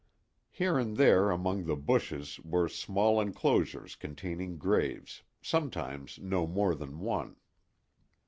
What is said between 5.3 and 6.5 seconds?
sometimes no